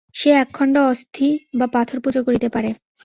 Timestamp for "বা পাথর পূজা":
1.53-2.21